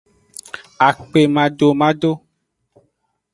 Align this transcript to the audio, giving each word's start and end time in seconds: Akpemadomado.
Akpemadomado. 0.87 2.11